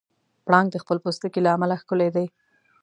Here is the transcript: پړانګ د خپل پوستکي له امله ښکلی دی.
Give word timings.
پړانګ 0.45 0.67
د 0.71 0.75
خپل 0.83 0.97
پوستکي 1.03 1.39
له 1.43 1.49
امله 1.55 1.75
ښکلی 1.81 2.09
دی. 2.15 2.27